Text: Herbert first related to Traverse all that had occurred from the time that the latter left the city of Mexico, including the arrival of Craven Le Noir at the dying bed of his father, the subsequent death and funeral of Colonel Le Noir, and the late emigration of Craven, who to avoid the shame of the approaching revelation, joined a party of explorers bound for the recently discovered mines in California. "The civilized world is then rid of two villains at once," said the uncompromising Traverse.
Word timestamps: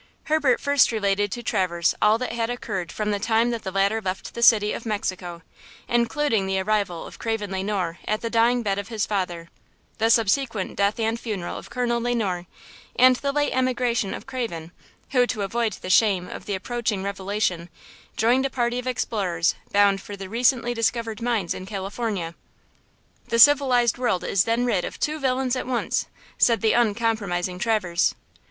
Herbert 0.23 0.59
first 0.59 0.91
related 0.91 1.31
to 1.33 1.43
Traverse 1.43 1.93
all 2.01 2.17
that 2.17 2.31
had 2.33 2.49
occurred 2.49 2.91
from 2.91 3.11
the 3.11 3.19
time 3.19 3.51
that 3.51 3.61
the 3.63 3.69
latter 3.71 4.01
left 4.01 4.33
the 4.33 4.41
city 4.41 4.73
of 4.73 4.83
Mexico, 4.83 5.43
including 5.87 6.47
the 6.47 6.59
arrival 6.59 7.05
of 7.05 7.19
Craven 7.19 7.51
Le 7.51 7.61
Noir 7.63 7.99
at 8.05 8.21
the 8.21 8.29
dying 8.31 8.63
bed 8.63 8.79
of 8.79 8.87
his 8.87 9.05
father, 9.05 9.49
the 9.99 10.09
subsequent 10.09 10.75
death 10.75 10.99
and 10.99 11.19
funeral 11.19 11.55
of 11.55 11.69
Colonel 11.69 12.01
Le 12.01 12.15
Noir, 12.15 12.47
and 12.95 13.17
the 13.17 13.31
late 13.31 13.53
emigration 13.53 14.15
of 14.15 14.25
Craven, 14.25 14.71
who 15.11 15.27
to 15.27 15.43
avoid 15.43 15.73
the 15.73 15.89
shame 15.91 16.27
of 16.27 16.45
the 16.47 16.55
approaching 16.55 17.03
revelation, 17.03 17.69
joined 18.17 18.47
a 18.47 18.49
party 18.49 18.79
of 18.79 18.87
explorers 18.87 19.53
bound 19.71 20.01
for 20.01 20.15
the 20.15 20.29
recently 20.29 20.73
discovered 20.73 21.21
mines 21.21 21.53
in 21.53 21.67
California. 21.67 22.33
"The 23.27 23.37
civilized 23.37 23.99
world 23.99 24.23
is 24.23 24.45
then 24.45 24.65
rid 24.65 24.83
of 24.83 24.99
two 24.99 25.19
villains 25.19 25.55
at 25.55 25.67
once," 25.67 26.07
said 26.39 26.61
the 26.61 26.73
uncompromising 26.73 27.59
Traverse. 27.59 28.15